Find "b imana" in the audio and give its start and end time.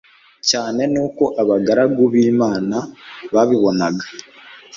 2.11-2.77